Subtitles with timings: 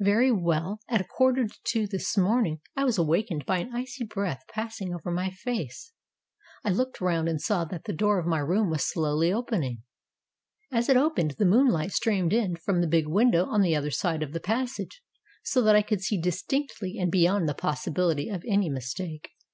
[0.00, 0.80] "Very well.
[0.88, 4.94] At a quarter to two this morning I was awakened by an icy breath passing
[4.94, 5.92] over my face.
[6.64, 9.82] I looked round and saw that the door of my room was slowly opening.
[10.72, 14.22] As it opened the moonlight streamed in from the big window on the other side
[14.22, 15.02] of the passage,
[15.44, 19.28] so that I could see distinctly and beyond the possibility of any mistake.